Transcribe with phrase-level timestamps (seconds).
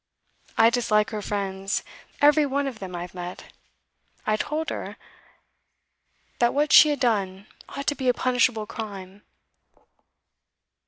[0.57, 1.83] I dislike her friends,
[2.21, 3.53] every one of them I've met.
[4.25, 4.97] I told her
[6.39, 9.21] that what she had done ought to be a punishable crime.